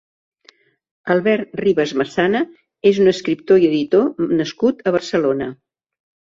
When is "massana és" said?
2.01-3.03